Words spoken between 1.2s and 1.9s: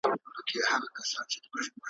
هینداره `